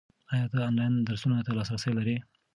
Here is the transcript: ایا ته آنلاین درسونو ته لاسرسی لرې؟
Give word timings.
ایا 0.33 0.45
ته 0.51 0.57
آنلاین 0.67 0.93
درسونو 1.07 1.45
ته 1.47 1.51
لاسرسی 1.57 1.91
لرې؟ 1.97 2.17